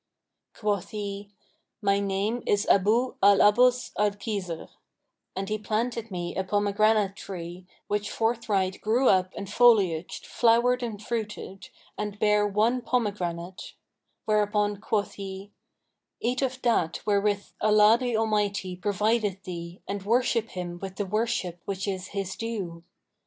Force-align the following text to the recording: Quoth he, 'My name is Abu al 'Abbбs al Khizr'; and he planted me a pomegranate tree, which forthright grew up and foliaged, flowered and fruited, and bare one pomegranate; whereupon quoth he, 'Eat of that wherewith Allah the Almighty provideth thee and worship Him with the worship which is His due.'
Quoth 0.55 0.89
he, 0.89 1.29
'My 1.79 1.99
name 1.99 2.41
is 2.47 2.65
Abu 2.65 3.17
al 3.21 3.37
'Abbбs 3.37 3.91
al 3.99 4.09
Khizr'; 4.09 4.69
and 5.35 5.47
he 5.47 5.59
planted 5.59 6.09
me 6.09 6.35
a 6.35 6.43
pomegranate 6.43 7.15
tree, 7.15 7.67
which 7.85 8.09
forthright 8.09 8.81
grew 8.81 9.09
up 9.09 9.31
and 9.37 9.45
foliaged, 9.47 10.25
flowered 10.25 10.81
and 10.81 11.03
fruited, 11.03 11.69
and 11.99 12.17
bare 12.17 12.47
one 12.47 12.81
pomegranate; 12.81 13.75
whereupon 14.25 14.77
quoth 14.81 15.13
he, 15.21 15.51
'Eat 16.19 16.41
of 16.41 16.59
that 16.63 17.03
wherewith 17.05 17.51
Allah 17.61 17.97
the 17.99 18.17
Almighty 18.17 18.75
provideth 18.75 19.43
thee 19.43 19.83
and 19.87 20.01
worship 20.01 20.49
Him 20.49 20.79
with 20.79 20.95
the 20.95 21.05
worship 21.05 21.61
which 21.65 21.87
is 21.87 22.07
His 22.07 22.35
due.' 22.35 22.83